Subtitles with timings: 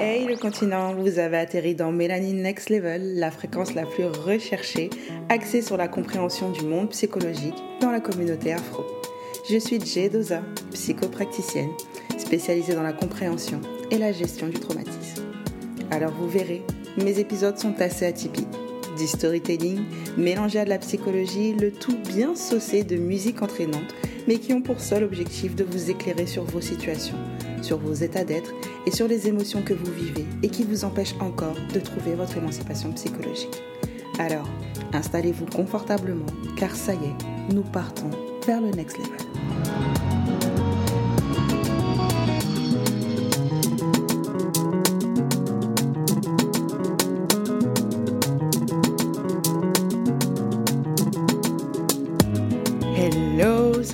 [0.00, 4.88] Hey le continent, vous avez atterri dans Mélanine Next Level, la fréquence la plus recherchée,
[5.28, 8.86] axée sur la compréhension du monde psychologique dans la communauté afro.
[9.50, 10.40] Je suis Jay Doza,
[10.72, 11.72] psychopracticienne,
[12.16, 13.60] spécialisée dans la compréhension
[13.90, 15.24] et la gestion du traumatisme.
[15.90, 16.62] Alors vous verrez,
[16.96, 18.48] mes épisodes sont assez atypiques.
[18.96, 19.82] Du storytelling
[20.16, 23.94] mélangé à de la psychologie, le tout bien saucé de musique entraînante,
[24.26, 27.16] mais qui ont pour seul objectif de vous éclairer sur vos situations,
[27.62, 28.52] sur vos états d'être
[28.86, 32.36] et sur les émotions que vous vivez et qui vous empêchent encore de trouver votre
[32.36, 33.62] émancipation psychologique.
[34.18, 34.48] Alors,
[34.92, 36.26] installez-vous confortablement,
[36.56, 38.10] car ça y est, nous partons
[38.46, 39.85] vers le next level.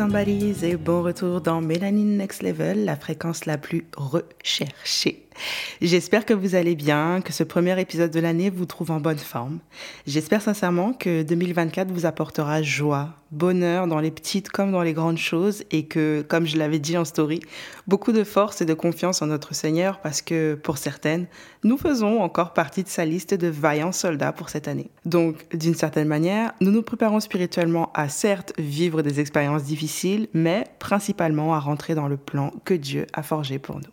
[0.05, 5.28] Et bon retour dans Mélanine Next Level, la fréquence la plus recherchée.
[5.80, 9.18] J'espère que vous allez bien, que ce premier épisode de l'année vous trouve en bonne
[9.18, 9.58] forme.
[10.06, 15.18] J'espère sincèrement que 2024 vous apportera joie, bonheur dans les petites comme dans les grandes
[15.18, 17.40] choses et que, comme je l'avais dit en story,
[17.86, 21.26] beaucoup de force et de confiance en notre Seigneur parce que, pour certaines,
[21.64, 24.90] nous faisons encore partie de sa liste de vaillants soldats pour cette année.
[25.04, 30.64] Donc, d'une certaine manière, nous nous préparons spirituellement à certes vivre des expériences difficiles, mais
[30.78, 33.90] principalement à rentrer dans le plan que Dieu a forgé pour nous.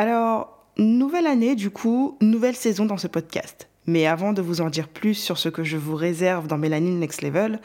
[0.00, 3.68] Alors, nouvelle année, du coup, nouvelle saison dans ce podcast.
[3.88, 7.00] Mais avant de vous en dire plus sur ce que je vous réserve dans Mélanine
[7.00, 7.58] Next Level,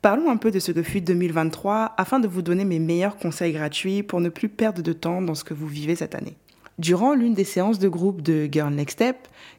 [0.00, 3.52] parlons un peu de ce que fut 2023 afin de vous donner mes meilleurs conseils
[3.52, 6.36] gratuits pour ne plus perdre de temps dans ce que vous vivez cette année.
[6.78, 9.16] Durant l'une des séances de groupe de Girl Next Step,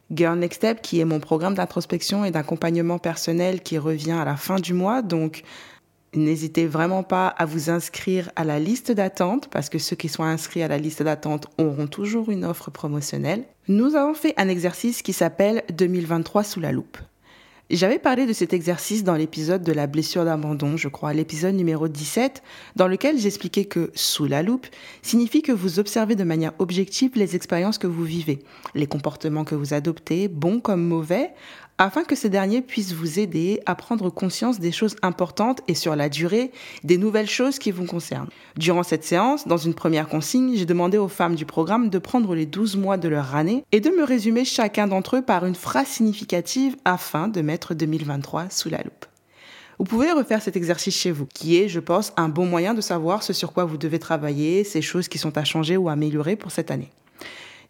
[0.09, 4.37] Girl Next Step qui est mon programme d'introspection et d'accompagnement personnel qui revient à la
[4.37, 5.43] fin du mois, donc
[6.15, 10.23] N'hésitez vraiment pas à vous inscrire à la liste d'attente parce que ceux qui sont
[10.23, 13.45] inscrits à la liste d'attente auront toujours une offre promotionnelle.
[13.67, 16.97] Nous avons fait un exercice qui s'appelle 2023 sous la loupe.
[17.69, 21.87] J'avais parlé de cet exercice dans l'épisode de la blessure d'abandon, je crois, l'épisode numéro
[21.87, 22.43] 17,
[22.75, 24.67] dans lequel j'expliquais que sous la loupe
[25.01, 28.43] signifie que vous observez de manière objective les expériences que vous vivez,
[28.75, 31.31] les comportements que vous adoptez, bons comme mauvais,
[31.77, 35.95] afin que ces derniers puissent vous aider à prendre conscience des choses importantes et sur
[35.95, 36.51] la durée
[36.83, 38.29] des nouvelles choses qui vous concernent.
[38.57, 42.35] Durant cette séance, dans une première consigne, j'ai demandé aux femmes du programme de prendre
[42.35, 45.55] les 12 mois de leur année et de me résumer chacun d'entre eux par une
[45.55, 49.05] phrase significative afin de mettre 2023 sous la loupe.
[49.79, 52.81] Vous pouvez refaire cet exercice chez vous, qui est, je pense, un bon moyen de
[52.81, 56.35] savoir ce sur quoi vous devez travailler, ces choses qui sont à changer ou améliorer
[56.35, 56.91] pour cette année.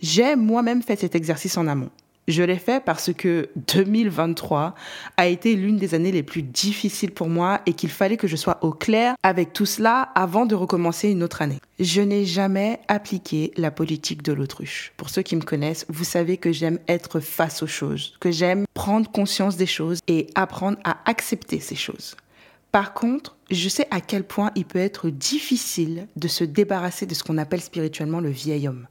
[0.01, 1.89] J'ai moi-même fait cet exercice en amont.
[2.27, 4.75] Je l'ai fait parce que 2023
[5.17, 8.35] a été l'une des années les plus difficiles pour moi et qu'il fallait que je
[8.35, 11.59] sois au clair avec tout cela avant de recommencer une autre année.
[11.79, 14.93] Je n'ai jamais appliqué la politique de l'autruche.
[14.97, 18.65] Pour ceux qui me connaissent, vous savez que j'aime être face aux choses, que j'aime
[18.73, 22.15] prendre conscience des choses et apprendre à accepter ces choses.
[22.71, 27.13] Par contre, je sais à quel point il peut être difficile de se débarrasser de
[27.13, 28.87] ce qu'on appelle spirituellement le vieil homme.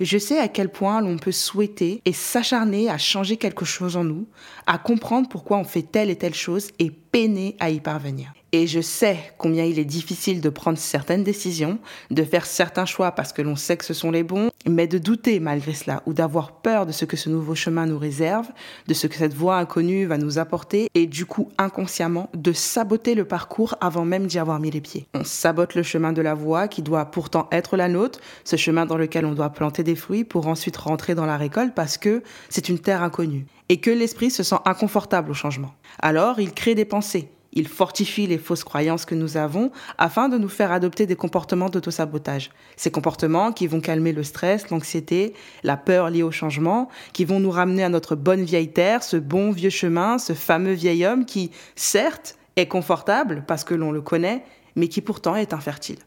[0.00, 4.04] Je sais à quel point l'on peut souhaiter et s'acharner à changer quelque chose en
[4.04, 4.26] nous,
[4.66, 8.32] à comprendre pourquoi on fait telle et telle chose et peiner à y parvenir.
[8.52, 11.78] Et je sais combien il est difficile de prendre certaines décisions,
[12.10, 14.98] de faire certains choix parce que l'on sait que ce sont les bons, mais de
[14.98, 18.48] douter malgré cela ou d'avoir peur de ce que ce nouveau chemin nous réserve,
[18.88, 23.14] de ce que cette voie inconnue va nous apporter et du coup inconsciemment de saboter
[23.14, 25.06] le parcours avant même d'y avoir mis les pieds.
[25.14, 28.84] On sabote le chemin de la voie qui doit pourtant être la nôtre, ce chemin
[28.84, 32.24] dans lequel on doit planter des fruits pour ensuite rentrer dans la récolte parce que
[32.48, 35.72] c'est une terre inconnue et que l'esprit se sent inconfortable au changement.
[36.00, 40.38] Alors il crée des pensées il fortifie les fausses croyances que nous avons afin de
[40.38, 42.50] nous faire adopter des comportements d'autosabotage.
[42.76, 47.40] Ces comportements qui vont calmer le stress, l'anxiété, la peur liée au changement, qui vont
[47.40, 51.24] nous ramener à notre bonne vieille terre, ce bon vieux chemin, ce fameux vieil homme
[51.24, 54.44] qui, certes, est confortable parce que l'on le connaît,
[54.76, 55.98] mais qui pourtant est infertile.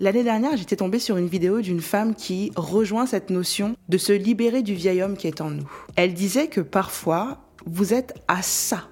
[0.00, 4.12] L'année dernière, j'étais tombée sur une vidéo d'une femme qui rejoint cette notion de se
[4.12, 5.70] libérer du vieil homme qui est en nous.
[5.94, 8.88] Elle disait que parfois, vous êtes à ça,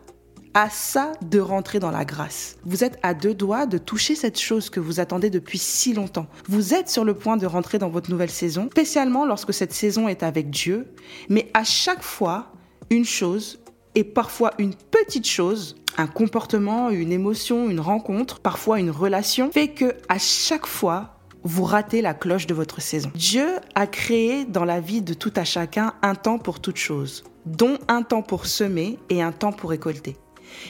[0.55, 2.57] à ça de rentrer dans la grâce.
[2.65, 6.27] Vous êtes à deux doigts de toucher cette chose que vous attendez depuis si longtemps.
[6.49, 10.09] Vous êtes sur le point de rentrer dans votre nouvelle saison, spécialement lorsque cette saison
[10.09, 10.87] est avec Dieu,
[11.29, 12.53] mais à chaque fois,
[12.91, 13.61] une chose,
[13.95, 19.69] et parfois une petite chose, un comportement, une émotion, une rencontre, parfois une relation, fait
[19.69, 21.12] que à chaque fois,
[21.45, 23.11] vous ratez la cloche de votre saison.
[23.15, 27.25] Dieu a créé dans la vie de tout à chacun un temps pour toute chose,
[27.47, 30.17] dont un temps pour semer et un temps pour récolter.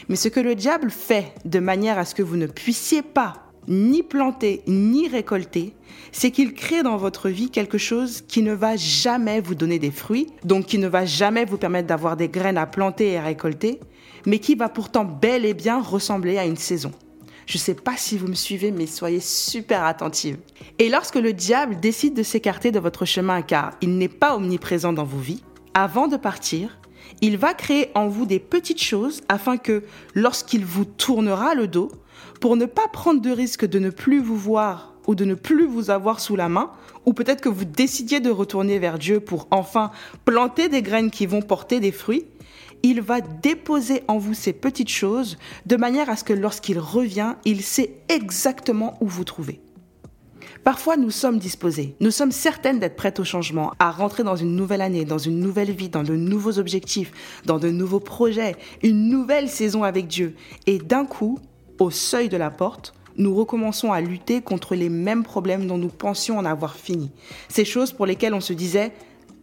[0.08, 3.34] Mais ce que le diable fait de manière à ce que vous ne puissiez pas
[3.68, 5.74] ni planter, ni récolter,
[6.10, 9.92] c'est qu'il crée dans votre vie quelque chose qui ne va jamais vous donner des
[9.92, 13.22] fruits, donc qui ne va jamais vous permettre d'avoir des graines à planter et à
[13.22, 13.78] récolter,
[14.26, 16.92] mais qui va pourtant bel et bien ressembler à une saison.
[17.46, 20.38] Je ne sais pas si vous me suivez, mais soyez super attentive.
[20.78, 24.92] Et lorsque le diable décide de s'écarter de votre chemin car il n'est pas omniprésent
[24.92, 25.42] dans vos vies,
[25.74, 26.78] avant de partir,
[27.20, 29.82] il va créer en vous des petites choses afin que
[30.14, 31.90] lorsqu'il vous tournera le dos,
[32.40, 35.66] pour ne pas prendre de risque de ne plus vous voir ou de ne plus
[35.66, 36.70] vous avoir sous la main,
[37.06, 39.90] ou peut-être que vous décidiez de retourner vers Dieu pour enfin
[40.24, 42.24] planter des graines qui vont porter des fruits,
[42.82, 47.34] il va déposer en vous ces petites choses de manière à ce que lorsqu'il revient,
[47.44, 49.60] il sait exactement où vous trouver.
[50.64, 54.54] Parfois, nous sommes disposés, nous sommes certaines d'être prêtes au changement, à rentrer dans une
[54.54, 57.10] nouvelle année, dans une nouvelle vie, dans de nouveaux objectifs,
[57.44, 60.36] dans de nouveaux projets, une nouvelle saison avec Dieu.
[60.66, 61.40] Et d'un coup,
[61.80, 65.88] au seuil de la porte, nous recommençons à lutter contre les mêmes problèmes dont nous
[65.88, 67.10] pensions en avoir fini.
[67.48, 68.92] Ces choses pour lesquelles on se disait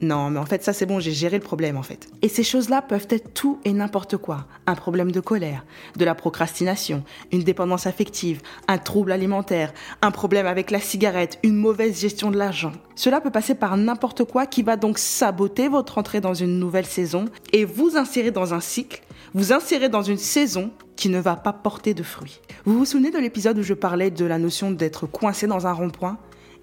[0.01, 2.07] non, mais en fait, ça c'est bon, j'ai géré le problème en fait.
[2.21, 4.45] Et ces choses-là peuvent être tout et n'importe quoi.
[4.66, 5.66] Un problème de colère,
[5.98, 11.56] de la procrastination, une dépendance affective, un trouble alimentaire, un problème avec la cigarette, une
[11.56, 12.71] mauvaise gestion de l'argent.
[12.95, 16.86] Cela peut passer par n'importe quoi qui va donc saboter votre entrée dans une nouvelle
[16.86, 19.01] saison et vous insérer dans un cycle,
[19.33, 22.41] vous insérer dans une saison qui ne va pas porter de fruits.
[22.65, 25.71] Vous vous souvenez de l'épisode où je parlais de la notion d'être coincé dans un
[25.71, 26.17] rond-point?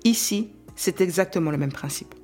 [0.04, 2.14] Ici, c'est exactement le même principe.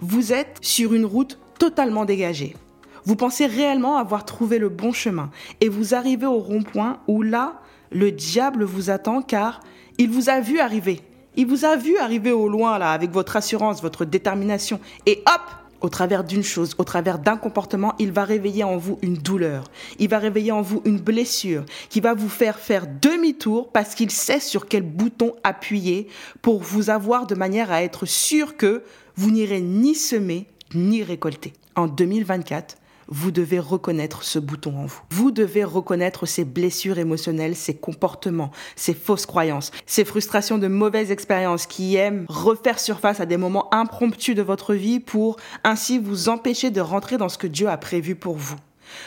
[0.00, 2.56] Vous êtes sur une route totalement dégagée.
[3.04, 5.30] Vous pensez réellement avoir trouvé le bon chemin
[5.60, 7.60] et vous arrivez au rond-point où là,
[7.92, 9.60] le diable vous attend car
[9.96, 11.00] il vous a vu arriver.
[11.36, 15.42] Il vous a vu arriver au loin là avec votre assurance, votre détermination et hop,
[15.80, 19.64] au travers d'une chose, au travers d'un comportement, il va réveiller en vous une douleur.
[19.98, 24.10] Il va réveiller en vous une blessure qui va vous faire faire demi-tour parce qu'il
[24.10, 26.08] sait sur quel bouton appuyer
[26.42, 28.82] pour vous avoir de manière à être sûr que
[29.16, 31.52] vous n'irez ni semer ni récolter.
[31.76, 32.76] En 2024,
[33.10, 35.00] vous devez reconnaître ce bouton en vous.
[35.10, 41.10] Vous devez reconnaître ces blessures émotionnelles, ces comportements, ces fausses croyances, ces frustrations de mauvaises
[41.10, 46.28] expériences qui aiment refaire surface à des moments impromptus de votre vie pour ainsi vous
[46.28, 48.56] empêcher de rentrer dans ce que Dieu a prévu pour vous.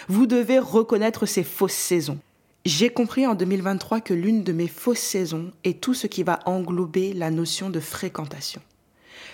[0.07, 2.19] Vous devez reconnaître ces fausses saisons.
[2.65, 6.39] J'ai compris en 2023 que l'une de mes fausses saisons est tout ce qui va
[6.45, 8.61] englober la notion de fréquentation.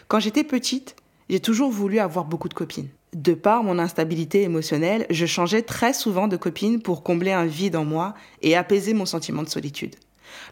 [0.08, 0.96] Quand j'étais petite,
[1.30, 2.90] j'ai toujours voulu avoir beaucoup de copines.
[3.16, 7.76] De par mon instabilité émotionnelle, je changeais très souvent de copines pour combler un vide
[7.76, 8.14] en moi
[8.44, 9.96] et apaiser mon sentiment de solitude.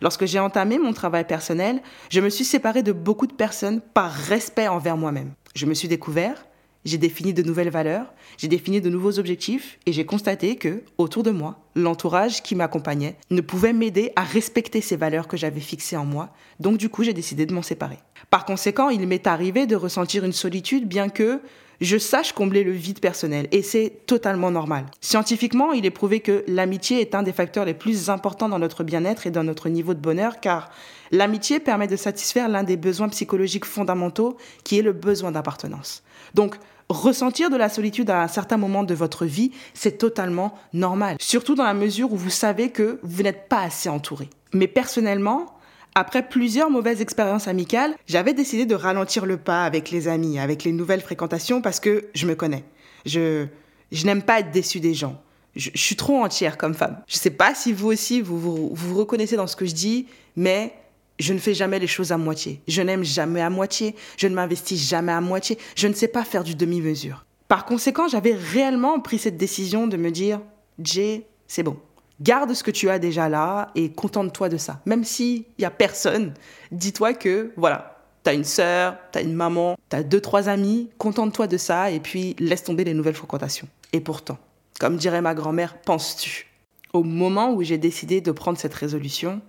[0.02, 4.12] Lorsque j'ai entamé mon travail personnel, je me suis séparée de beaucoup de personnes par
[4.12, 5.34] respect envers moi-même.
[5.54, 6.48] Je me suis découvert,
[6.84, 11.22] j'ai défini de nouvelles valeurs, j'ai défini de nouveaux objectifs et j'ai constaté que, autour
[11.22, 15.98] de moi, l'entourage qui m'accompagnait ne pouvait m'aider à respecter ces valeurs que j'avais fixées
[15.98, 16.34] en moi.
[16.60, 18.00] Donc du coup, j'ai décidé de m'en séparer.
[18.32, 21.42] Par conséquent, il m'est arrivé de ressentir une solitude bien que
[21.82, 24.86] je sache combler le vide personnel et c'est totalement normal.
[25.02, 28.84] Scientifiquement, il est prouvé que l'amitié est un des facteurs les plus importants dans notre
[28.84, 30.70] bien-être et dans notre niveau de bonheur car
[31.12, 36.04] l'amitié permet de satisfaire l'un des besoins psychologiques fondamentaux qui est le besoin d'appartenance.
[36.34, 36.56] Donc,
[36.90, 41.56] ressentir de la solitude à un certain moment de votre vie, c'est totalement normal, surtout
[41.56, 44.30] dans la mesure où vous savez que vous n'êtes pas assez entouré.
[44.54, 45.57] Mais personnellement,
[45.98, 50.64] après plusieurs mauvaises expériences amicales, j'avais décidé de ralentir le pas avec les amis, avec
[50.64, 52.64] les nouvelles fréquentations, parce que je me connais.
[53.08, 53.48] Je,
[53.92, 55.20] je n'aime pas être déçu des gens.
[55.56, 57.02] Je, suis trop entière comme femme.
[57.08, 59.74] Je ne sais pas si vous aussi, vous, vous vous reconnaissez dans ce que je
[59.74, 60.72] dis, mais
[61.18, 62.62] je ne fais jamais les choses à moitié.
[62.68, 63.96] Je n'aime jamais à moitié.
[64.18, 65.58] Je ne m'investis jamais à moitié.
[65.76, 67.26] Je ne sais pas faire du demi-mesure.
[67.48, 70.42] Par conséquent, j'avais réellement pris cette décision de me dire,
[70.78, 71.78] Jay, c'est bon.
[72.20, 74.82] Garde ce que tu as déjà là et contente-toi de ça.
[74.86, 76.34] Même s'il n'y a personne,
[76.72, 80.50] dis-toi que, voilà, tu as une sœur, tu as une maman, tu as deux, trois
[80.50, 83.68] amis, contente-toi de ça et puis laisse tomber les nouvelles fréquentations.
[83.94, 84.40] Et pourtant,
[84.80, 86.48] comme dirait ma grand-mère, penses-tu
[86.94, 89.42] Au moment où j'ai décidé de prendre cette résolution,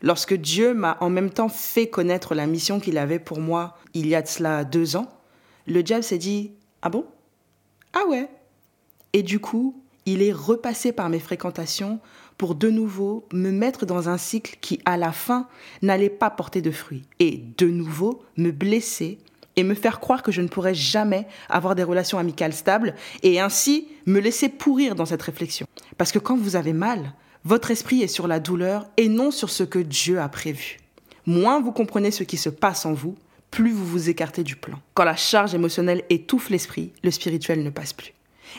[0.00, 4.06] lorsque Dieu m'a en même temps fait connaître la mission qu'il avait pour moi il
[4.06, 5.08] y a de cela deux ans,
[5.66, 6.52] le diable s'est dit
[6.82, 7.04] Ah bon?
[7.92, 8.28] Ah ouais?
[9.12, 12.00] Et du coup, il est repassé par mes fréquentations
[12.38, 15.46] pour de nouveau me mettre dans un cycle qui, à la fin,
[15.80, 17.04] n'allait pas porter de fruits.
[17.20, 19.18] Et de nouveau, me blesser
[19.56, 23.40] et me faire croire que je ne pourrais jamais avoir des relations amicales stables et
[23.40, 25.66] ainsi me laisser pourrir dans cette réflexion.
[25.98, 27.12] Parce que quand vous avez mal,
[27.44, 30.78] votre esprit est sur la douleur et non sur ce que Dieu a prévu.
[31.26, 33.14] Moins vous comprenez ce qui se passe en vous,
[33.50, 34.80] plus vous vous écartez du plan.
[34.94, 38.14] Quand la charge émotionnelle étouffe l'esprit, le spirituel ne passe plus.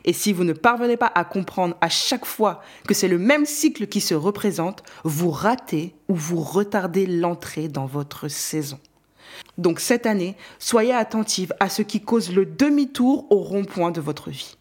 [0.05, 3.45] Et si vous ne parvenez pas à comprendre à chaque fois que c'est le même
[3.45, 8.79] cycle qui se représente, vous ratez ou vous retardez l'entrée dans votre saison.
[9.57, 14.29] Donc cette année, soyez attentive à ce qui cause le demi-tour au rond-point de votre
[14.29, 14.57] vie.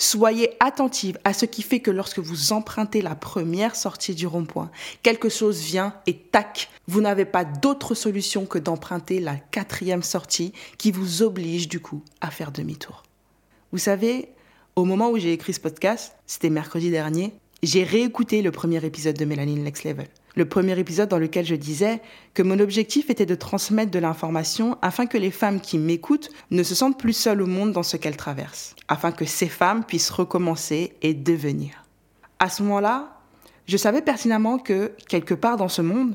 [0.00, 4.70] Soyez attentive à ce qui fait que lorsque vous empruntez la première sortie du rond-point,
[5.02, 10.52] quelque chose vient et tac, vous n'avez pas d'autre solution que d'emprunter la quatrième sortie
[10.78, 13.02] qui vous oblige du coup à faire demi-tour.
[13.72, 14.28] Vous savez,
[14.78, 19.16] au moment où j'ai écrit ce podcast, c'était mercredi dernier, j'ai réécouté le premier épisode
[19.16, 20.06] de Mélanie Next Level.
[20.36, 22.00] Le premier épisode dans lequel je disais
[22.32, 26.62] que mon objectif était de transmettre de l'information afin que les femmes qui m'écoutent ne
[26.62, 30.10] se sentent plus seules au monde dans ce qu'elles traversent, afin que ces femmes puissent
[30.10, 31.82] recommencer et devenir.
[32.38, 33.18] À ce moment-là,
[33.66, 36.14] je savais pertinemment que, quelque part dans ce monde,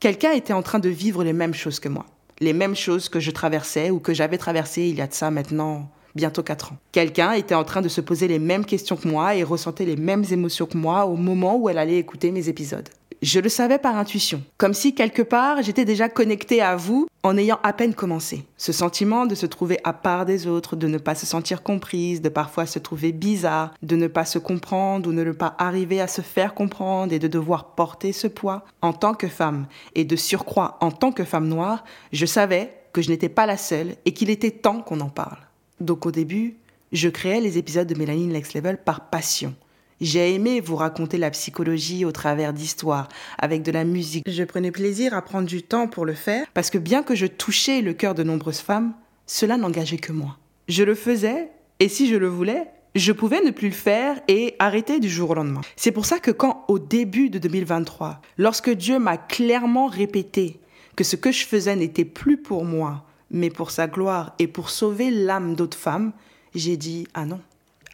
[0.00, 2.04] quelqu'un était en train de vivre les mêmes choses que moi,
[2.40, 5.30] les mêmes choses que je traversais ou que j'avais traversées il y a de ça
[5.30, 6.76] maintenant bientôt 4 ans.
[6.92, 9.96] Quelqu'un était en train de se poser les mêmes questions que moi et ressentait les
[9.96, 12.88] mêmes émotions que moi au moment où elle allait écouter mes épisodes.
[13.22, 17.38] Je le savais par intuition, comme si quelque part j'étais déjà connectée à vous en
[17.38, 18.44] ayant à peine commencé.
[18.56, 22.20] Ce sentiment de se trouver à part des autres, de ne pas se sentir comprise,
[22.20, 26.08] de parfois se trouver bizarre, de ne pas se comprendre ou ne pas arriver à
[26.08, 30.16] se faire comprendre et de devoir porter ce poids en tant que femme et de
[30.16, 34.14] surcroît en tant que femme noire, je savais que je n'étais pas la seule et
[34.14, 35.38] qu'il était temps qu'on en parle.
[35.82, 36.54] Donc au début,
[36.92, 39.54] je créais les épisodes de Mélanie Next Level par passion.
[40.00, 43.08] J'ai aimé vous raconter la psychologie au travers d'histoires,
[43.38, 44.24] avec de la musique.
[44.28, 47.26] Je prenais plaisir à prendre du temps pour le faire, parce que bien que je
[47.26, 48.94] touchais le cœur de nombreuses femmes,
[49.26, 50.38] cela n'engageait que moi.
[50.68, 54.54] Je le faisais, et si je le voulais, je pouvais ne plus le faire et
[54.60, 55.62] arrêter du jour au lendemain.
[55.74, 60.60] C'est pour ça que quand, au début de 2023, lorsque Dieu m'a clairement répété
[60.94, 64.70] que ce que je faisais n'était plus pour moi, mais pour sa gloire et pour
[64.70, 66.12] sauver l'âme d'autres femmes,
[66.54, 67.40] j'ai dit ah non,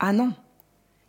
[0.01, 0.33] ah non.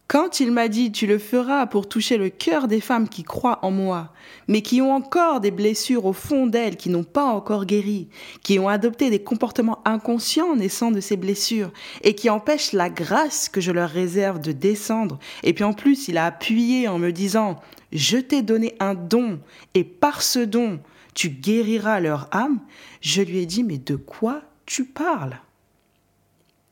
[0.07, 3.59] Quand il m'a dit tu le feras pour toucher le cœur des femmes qui croient
[3.61, 4.11] en moi,
[4.47, 8.07] mais qui ont encore des blessures au fond d'elles, qui n'ont pas encore guéri,
[8.41, 11.71] qui ont adopté des comportements inconscients naissant de ces blessures,
[12.01, 16.07] et qui empêchent la grâce que je leur réserve de descendre, et puis en plus
[16.07, 17.59] il a appuyé en me disant
[17.91, 19.39] je t'ai donné un don,
[19.75, 20.79] et par ce don,
[21.19, 22.61] tu guériras leur âme,
[23.01, 25.37] je lui ai dit, mais de quoi tu parles?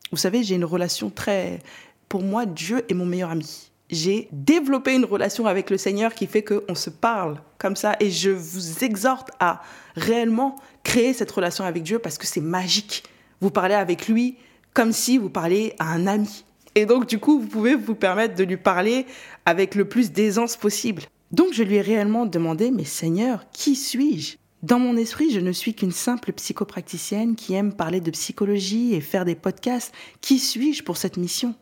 [0.09, 1.59] Vous savez, j'ai une relation très...
[2.07, 3.71] Pour moi, Dieu est mon meilleur ami.
[3.89, 8.09] J'ai développé une relation avec le Seigneur qui fait qu'on se parle comme ça et
[8.09, 9.61] je vous exhorte à
[9.97, 13.03] réellement créer cette relation avec Dieu parce que c'est magique.
[13.41, 14.37] Vous parlez avec lui
[14.73, 16.45] comme si vous parliez à un ami.
[16.73, 19.07] Et donc, du coup, vous pouvez vous permettre de lui parler
[19.45, 21.03] avec le plus d'aisance possible.
[21.31, 24.37] Donc je lui ai réellement demandé, mais Seigneur, qui suis-je?
[24.63, 29.01] Dans mon esprit, je ne suis qu'une simple psychopraticienne qui aime parler de psychologie et
[29.01, 29.93] faire des podcasts.
[30.21, 31.53] Qui suis-je pour cette mission?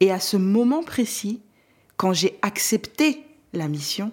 [0.00, 1.42] Et à ce moment précis,
[1.96, 4.12] quand j'ai accepté la mission,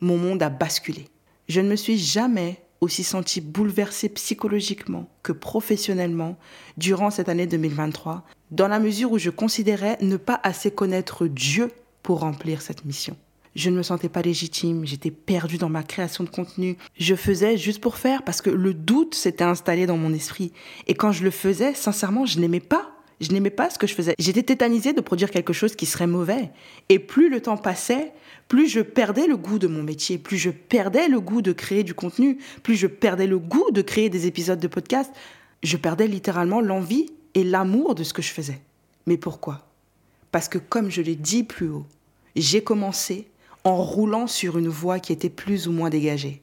[0.00, 1.06] mon monde a basculé.
[1.48, 6.38] Je ne me suis jamais aussi sentie bouleversée psychologiquement que professionnellement
[6.76, 11.72] durant cette année 2023, dans la mesure où je considérais ne pas assez connaître Dieu
[12.02, 13.16] pour remplir cette mission.
[13.58, 16.76] Je ne me sentais pas légitime, j'étais perdue dans ma création de contenu.
[16.96, 20.52] Je faisais juste pour faire parce que le doute s'était installé dans mon esprit.
[20.86, 22.92] Et quand je le faisais, sincèrement, je n'aimais pas.
[23.20, 24.14] Je n'aimais pas ce que je faisais.
[24.20, 26.52] J'étais tétanisée de produire quelque chose qui serait mauvais.
[26.88, 28.12] Et plus le temps passait,
[28.46, 31.82] plus je perdais le goût de mon métier, plus je perdais le goût de créer
[31.82, 35.10] du contenu, plus je perdais le goût de créer des épisodes de podcast.
[35.64, 38.60] Je perdais littéralement l'envie et l'amour de ce que je faisais.
[39.08, 39.66] Mais pourquoi?
[40.30, 41.86] Parce que comme je l'ai dit plus haut,
[42.36, 43.26] j'ai commencé
[43.68, 46.42] en roulant sur une voie qui était plus ou moins dégagée.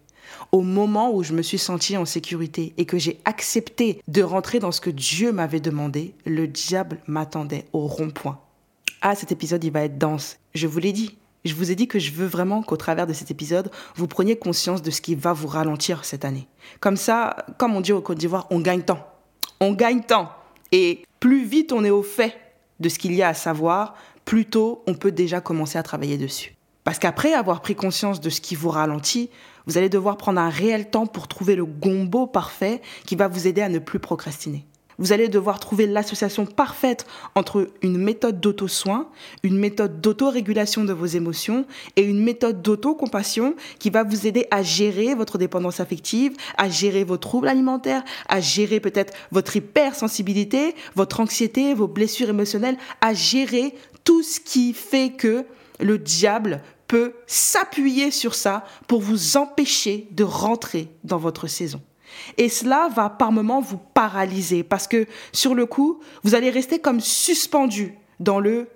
[0.51, 4.59] Au moment où je me suis sentie en sécurité et que j'ai accepté de rentrer
[4.59, 8.39] dans ce que Dieu m'avait demandé, le diable m'attendait au rond-point.
[9.01, 10.37] Ah, cet épisode, il va être dense.
[10.53, 11.17] Je vous l'ai dit.
[11.45, 14.35] Je vous ai dit que je veux vraiment qu'au travers de cet épisode, vous preniez
[14.35, 16.47] conscience de ce qui va vous ralentir cette année.
[16.79, 19.05] Comme ça, comme on dit au Côte d'Ivoire, on gagne temps.
[19.59, 20.31] On gagne temps.
[20.71, 22.35] Et plus vite on est au fait
[22.79, 26.17] de ce qu'il y a à savoir, plus tôt on peut déjà commencer à travailler
[26.17, 26.55] dessus.
[26.85, 29.31] Parce qu'après avoir pris conscience de ce qui vous ralentit,
[29.65, 33.47] vous allez devoir prendre un réel temps pour trouver le gombo parfait qui va vous
[33.47, 34.65] aider à ne plus procrastiner.
[34.99, 39.09] Vous allez devoir trouver l'association parfaite entre une méthode d'auto-soin,
[39.41, 41.65] une méthode d'auto-régulation de vos émotions
[41.95, 47.03] et une méthode d'auto-compassion qui va vous aider à gérer votre dépendance affective, à gérer
[47.03, 53.73] vos troubles alimentaires, à gérer peut-être votre hypersensibilité, votre anxiété, vos blessures émotionnelles, à gérer
[54.03, 55.45] tout ce qui fait que
[55.81, 61.81] le diable peut s'appuyer sur ça pour vous empêcher de rentrer dans votre saison.
[62.37, 66.79] Et cela va par moments vous paralyser parce que sur le coup, vous allez rester
[66.79, 68.69] comme suspendu dans le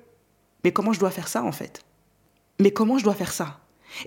[0.63, 1.81] mais comment je dois faire ça en fait?
[2.59, 3.59] Mais comment je dois faire ça?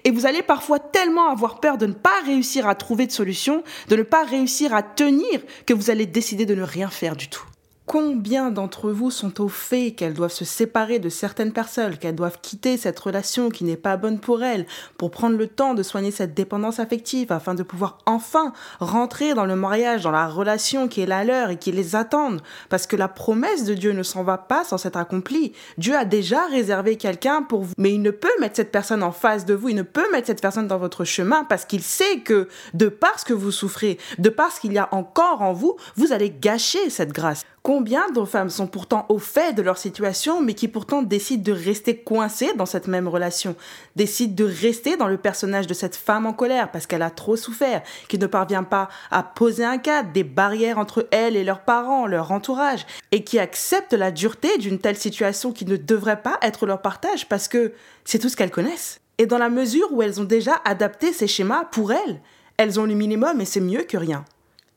[0.05, 3.65] Et vous allez parfois tellement avoir peur de ne pas réussir à trouver de solution,
[3.89, 7.29] de ne pas réussir à tenir, que vous allez décider de ne rien faire du
[7.29, 7.45] tout.
[7.85, 12.39] Combien d'entre vous sont au fait qu'elles doivent se séparer de certaines personnes, qu'elles doivent
[12.41, 14.67] quitter cette relation qui n'est pas bonne pour elles,
[14.99, 19.47] pour prendre le temps de soigner cette dépendance affective afin de pouvoir enfin rentrer dans
[19.47, 22.41] le mariage, dans la relation qui est la leur et qui les attendent?
[22.69, 25.53] Parce que la promesse de Dieu ne s'en va pas sans s'être accomplie.
[25.77, 29.13] Dieu a déjà réservé quelqu'un pour vous, mais il ne peut mettre cette personne en
[29.13, 32.21] face de vous, il ne peut mettre cette personne dans votre chemin parce qu'il sait
[32.21, 36.13] que de parce que vous souffrez, de parce qu'il y a encore en vous, vous
[36.13, 37.43] allez gâcher cette grâce.
[37.75, 41.59] Combien de femmes sont pourtant au fait de leur situation, mais qui pourtant décident de
[41.59, 43.57] rester coincées dans cette même relation,
[43.97, 47.35] décident de rester dans le personnage de cette femme en colère parce qu'elle a trop
[47.35, 51.63] souffert, qui ne parvient pas à poser un cadre, des barrières entre elle et leurs
[51.63, 56.39] parents, leur entourage, et qui acceptent la dureté d'une telle situation qui ne devrait pas
[56.43, 57.73] être leur partage parce que
[58.05, 59.01] c'est tout ce qu'elles connaissent.
[59.17, 62.21] Et dans la mesure où elles ont déjà adapté ces schémas pour elles,
[62.59, 64.27] elles ont le minimum et c'est mieux que rien.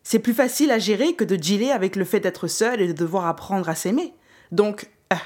[0.08, 2.94] C'est plus facile à gérer que de dealer avec le fait d'être seul et de
[2.94, 4.14] devoir apprendre à s'aimer.
[4.52, 5.20] Donc, ah,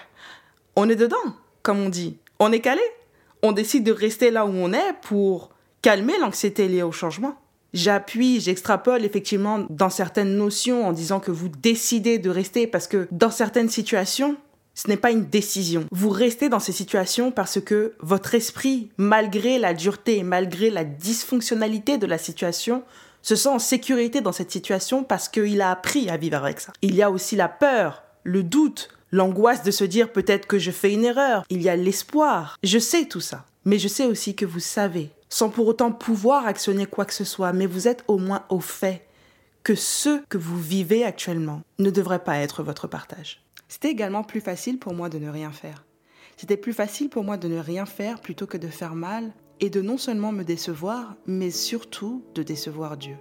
[0.77, 1.17] on est dedans,
[1.63, 2.15] comme on dit.
[2.39, 2.81] On est calé.
[3.43, 5.49] On décide de rester là où on est pour
[5.81, 7.35] calmer l'anxiété liée au changement.
[7.73, 13.09] J'appuie, j'extrapole effectivement dans certaines notions en disant que vous décidez de rester parce que
[13.11, 14.37] dans certaines situations,
[14.75, 15.87] ce n'est pas une décision.
[15.91, 21.97] Vous restez dans ces situations parce que votre esprit, malgré la dureté, malgré la dysfonctionnalité
[21.97, 22.83] de la situation,
[23.21, 26.73] se sent en sécurité dans cette situation parce qu'il a appris à vivre avec ça.
[26.81, 30.71] Il y a aussi la peur, le doute, l'angoisse de se dire peut-être que je
[30.71, 31.43] fais une erreur.
[31.49, 32.57] Il y a l'espoir.
[32.63, 33.45] Je sais tout ça.
[33.65, 37.25] Mais je sais aussi que vous savez, sans pour autant pouvoir actionner quoi que ce
[37.25, 39.05] soit, mais vous êtes au moins au fait
[39.63, 43.43] que ce que vous vivez actuellement ne devrait pas être votre partage.
[43.67, 45.83] C'était également plus facile pour moi de ne rien faire.
[46.37, 49.69] C'était plus facile pour moi de ne rien faire plutôt que de faire mal et
[49.69, 53.17] de non seulement me décevoir, mais surtout de décevoir Dieu.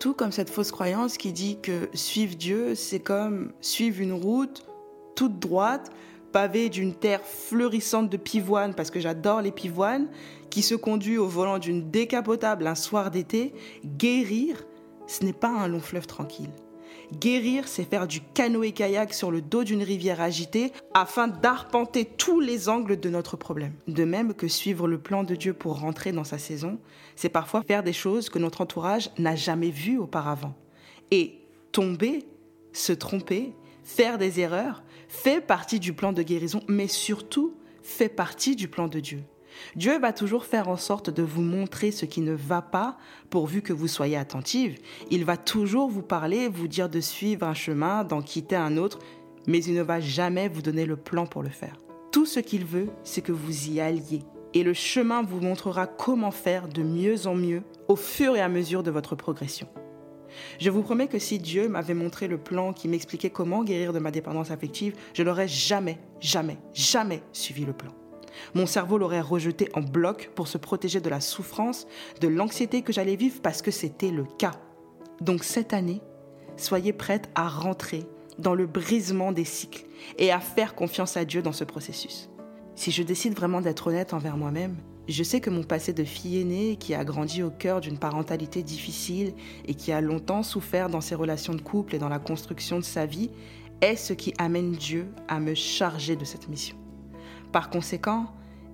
[0.00, 4.66] Tout comme cette fausse croyance qui dit que suivre Dieu, c'est comme suivre une route
[5.14, 5.90] toute droite,
[6.32, 10.08] pavée d'une terre fleurissante de pivoines, parce que j'adore les pivoines,
[10.50, 13.54] qui se conduit au volant d'une décapotable un soir d'été.
[13.84, 14.64] Guérir,
[15.06, 16.50] ce n'est pas un long fleuve tranquille.
[17.12, 22.68] Guérir, c'est faire du canoë-kayak sur le dos d'une rivière agitée afin d'arpenter tous les
[22.68, 23.72] angles de notre problème.
[23.88, 26.78] De même que suivre le plan de Dieu pour rentrer dans sa saison,
[27.16, 30.54] c'est parfois faire des choses que notre entourage n'a jamais vues auparavant.
[31.10, 31.40] Et
[31.72, 32.26] tomber,
[32.72, 38.56] se tromper, faire des erreurs fait partie du plan de guérison, mais surtout fait partie
[38.56, 39.22] du plan de Dieu.
[39.76, 42.96] Dieu va toujours faire en sorte de vous montrer ce qui ne va pas
[43.30, 44.78] pourvu que vous soyez attentive.
[45.10, 48.98] Il va toujours vous parler, vous dire de suivre un chemin, d'en quitter un autre,
[49.46, 51.76] mais il ne va jamais vous donner le plan pour le faire.
[52.12, 54.22] Tout ce qu'il veut, c'est que vous y alliez.
[54.54, 58.48] Et le chemin vous montrera comment faire de mieux en mieux au fur et à
[58.48, 59.66] mesure de votre progression.
[60.58, 63.98] Je vous promets que si Dieu m'avait montré le plan qui m'expliquait comment guérir de
[63.98, 67.92] ma dépendance affective, je n'aurais jamais, jamais, jamais suivi le plan.
[68.54, 71.86] Mon cerveau l'aurait rejeté en bloc pour se protéger de la souffrance,
[72.20, 74.52] de l'anxiété que j'allais vivre parce que c'était le cas.
[75.20, 76.00] Donc cette année,
[76.56, 78.04] soyez prête à rentrer
[78.38, 79.86] dans le brisement des cycles
[80.18, 82.28] et à faire confiance à Dieu dans ce processus.
[82.74, 86.40] Si je décide vraiment d'être honnête envers moi-même, je sais que mon passé de fille
[86.40, 89.34] aînée qui a grandi au cœur d'une parentalité difficile
[89.66, 92.84] et qui a longtemps souffert dans ses relations de couple et dans la construction de
[92.84, 93.30] sa vie
[93.80, 96.76] est ce qui amène Dieu à me charger de cette mission.
[97.54, 98.26] Par conséquent,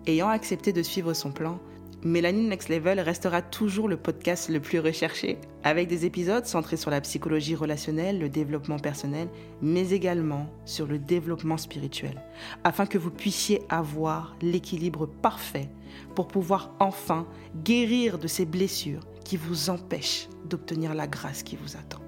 [0.07, 1.59] ayant accepté de suivre son plan,
[2.03, 6.91] Mélanie Next Level restera toujours le podcast le plus recherché, avec des épisodes centrés sur
[6.91, 9.29] la psychologie relationnelle, le développement personnel,
[9.61, 12.23] mais également sur le développement spirituel,
[12.65, 15.69] afin que vous puissiez avoir l'équilibre parfait
[16.15, 17.27] pour pouvoir enfin
[17.63, 22.01] guérir de ces blessures qui vous empêchent d'obtenir la grâce qui vous attend.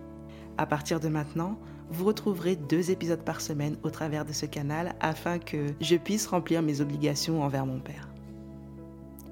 [0.57, 1.59] À partir de maintenant,
[1.93, 6.27] vous retrouverez deux épisodes par semaine au travers de ce canal afin que je puisse
[6.27, 8.09] remplir mes obligations envers mon Père.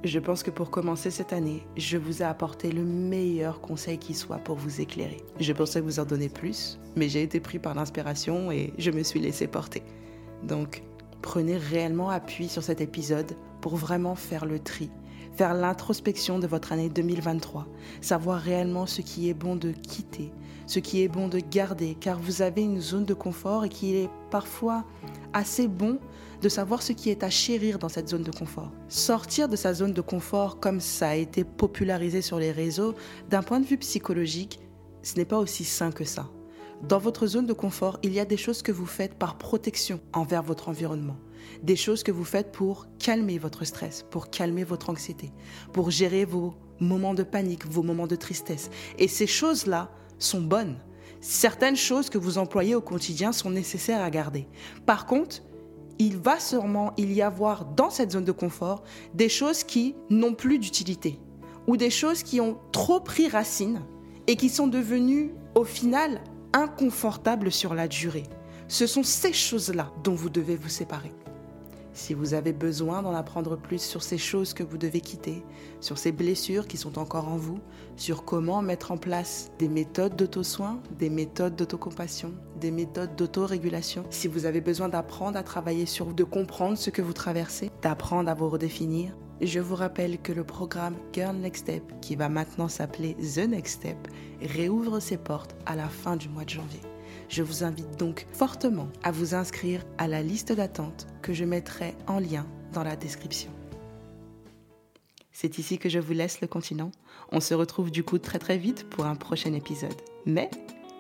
[0.05, 4.15] Je pense que pour commencer cette année, je vous ai apporté le meilleur conseil qui
[4.15, 5.23] soit pour vous éclairer.
[5.39, 9.03] Je pensais vous en donner plus, mais j'ai été pris par l'inspiration et je me
[9.03, 9.83] suis laissé porter.
[10.43, 10.83] Donc,
[11.23, 14.91] prenez réellement appui sur cet épisode pour vraiment faire le tri,
[15.35, 17.67] faire l'introspection de votre année 2023,
[18.01, 20.33] savoir réellement ce qui est bon de quitter,
[20.71, 23.97] ce qui est bon de garder, car vous avez une zone de confort et qu'il
[23.97, 24.85] est parfois
[25.33, 25.99] assez bon
[26.43, 28.71] de savoir ce qui est à chérir dans cette zone de confort.
[28.89, 32.95] Sortir de sa zone de confort, comme ça a été popularisé sur les réseaux,
[33.31, 34.61] d'un point de vue psychologique,
[35.03, 36.31] ce n'est pas aussi sain que ça.
[36.89, 39.99] Dans votre zone de confort, il y a des choses que vous faites par protection
[40.13, 41.17] envers votre environnement.
[41.65, 45.33] des choses que vous faites pour calmer votre stress, pour calmer votre anxiété,
[45.73, 48.71] pour gérer vos moments de panique, vos moments de tristesse.
[48.99, 50.77] Et ces choses-là sont bonnes.
[51.21, 54.47] Certaines choses que vous employez au quotidien sont nécessaires à garder.
[54.87, 55.43] Par contre,
[55.99, 60.59] il va sûrement y avoir dans cette zone de confort des choses qui n'ont plus
[60.59, 61.19] d'utilité
[61.67, 63.83] ou des choses qui ont trop pris racine
[64.27, 66.23] et qui sont devenues au final
[66.55, 68.25] inconfortables sur la durée.
[68.69, 71.13] Ce sont ces choses-là dont vous devez vous séparer.
[72.01, 75.45] Si vous avez besoin d'en apprendre plus sur ces choses que vous devez quitter,
[75.81, 77.59] sur ces blessures qui sont encore en vous,
[77.97, 84.29] sur comment mettre en place des méthodes d'auto-soin, des méthodes d'autocompassion, des méthodes d'autorégulation, si
[84.29, 88.31] vous avez besoin d'apprendre à travailler sur vous, de comprendre ce que vous traversez, d'apprendre
[88.31, 92.69] à vous redéfinir, je vous rappelle que le programme Girl Next Step, qui va maintenant
[92.69, 94.09] s'appeler The Next Step,
[94.41, 96.81] réouvre ses portes à la fin du mois de janvier.
[97.31, 101.95] Je vous invite donc fortement à vous inscrire à la liste d'attente que je mettrai
[102.09, 103.53] en lien dans la description.
[105.31, 106.91] C'est ici que je vous laisse le continent.
[107.31, 109.95] On se retrouve du coup très très vite pour un prochain épisode.
[110.27, 110.51] Mais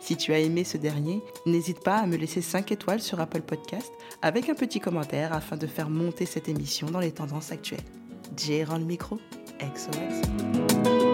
[0.01, 3.43] si tu as aimé ce dernier, n'hésite pas à me laisser 5 étoiles sur Apple
[3.43, 3.90] Podcast
[4.23, 7.81] avec un petit commentaire afin de faire monter cette émission dans les tendances actuelles.
[8.37, 9.19] J'ai le micro.
[9.59, 11.10] XOXO.